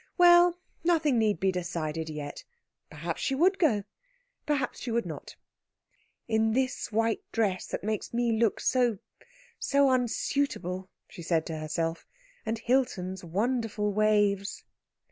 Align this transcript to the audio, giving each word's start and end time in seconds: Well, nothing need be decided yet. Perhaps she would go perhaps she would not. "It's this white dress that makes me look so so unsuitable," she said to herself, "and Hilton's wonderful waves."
Well, 0.17 0.57
nothing 0.83 1.19
need 1.19 1.39
be 1.39 1.51
decided 1.51 2.09
yet. 2.09 2.43
Perhaps 2.89 3.21
she 3.21 3.35
would 3.35 3.59
go 3.59 3.83
perhaps 4.47 4.79
she 4.79 4.89
would 4.89 5.05
not. 5.05 5.35
"It's 6.27 6.55
this 6.55 6.91
white 6.91 7.21
dress 7.31 7.67
that 7.67 7.83
makes 7.83 8.11
me 8.11 8.31
look 8.31 8.59
so 8.59 8.97
so 9.59 9.91
unsuitable," 9.91 10.89
she 11.07 11.21
said 11.21 11.45
to 11.45 11.57
herself, 11.59 12.07
"and 12.47 12.57
Hilton's 12.57 13.23
wonderful 13.23 13.93
waves." 13.93 14.63